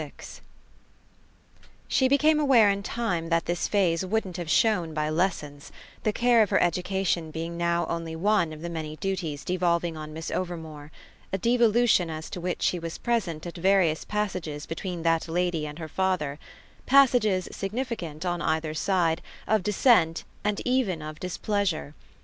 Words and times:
VI 0.01 0.13
She 1.87 2.07
became 2.07 2.39
aware 2.39 2.71
in 2.71 2.81
time 2.81 3.29
that 3.29 3.45
this 3.45 3.67
phase 3.67 4.03
wouldn't 4.03 4.37
have 4.37 4.49
shone 4.49 4.95
by 4.95 5.11
lessons, 5.11 5.71
the 6.01 6.11
care 6.11 6.41
of 6.41 6.49
her 6.49 6.59
education 6.59 7.29
being 7.29 7.55
now 7.55 7.85
only 7.85 8.15
one 8.15 8.51
of 8.51 8.61
the 8.61 8.69
many 8.71 8.95
duties 8.95 9.45
devolving 9.45 9.95
on 9.95 10.11
Miss 10.11 10.31
Overmore; 10.31 10.89
a 11.31 11.37
devolution 11.37 12.09
as 12.09 12.31
to 12.31 12.41
which 12.41 12.63
she 12.63 12.79
was 12.79 12.97
present 12.97 13.45
at 13.45 13.55
various 13.55 14.03
passages 14.03 14.65
between 14.65 15.03
that 15.03 15.27
lady 15.27 15.67
and 15.67 15.77
her 15.77 15.87
father 15.87 16.39
passages 16.87 17.47
significant, 17.51 18.25
on 18.25 18.41
either 18.41 18.73
side, 18.73 19.21
of 19.45 19.61
dissent 19.61 20.23
and 20.43 20.63
even 20.65 21.03
of 21.03 21.19
displeasure. 21.19 21.93